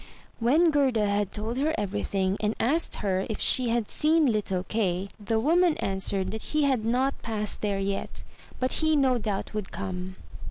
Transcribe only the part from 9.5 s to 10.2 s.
would come.